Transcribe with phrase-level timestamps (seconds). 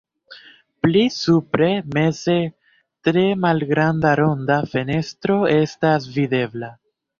[0.85, 1.67] Pli supre
[1.97, 2.37] meze
[3.09, 6.75] tre malgranda ronda fenestro estas videbla.